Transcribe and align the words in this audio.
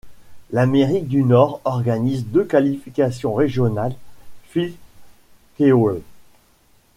L'Amérique 0.49 1.07
du 1.07 1.21
Nord 1.21 1.61
organise 1.63 2.25
deux 2.25 2.43
qualifications 2.43 3.35
régionales 3.35 3.93
Fleadh 4.49 4.73
Cheoil. 5.59 6.01